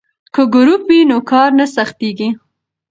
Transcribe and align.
که 0.33 0.41
ګروپ 0.55 0.81
وي 0.89 0.99
نو 1.09 1.17
کار 1.31 1.49
نه 1.59 1.65
سختیږي. 1.75 2.29